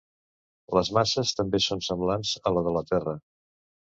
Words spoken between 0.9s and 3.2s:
masses també són semblants a la de la Terra.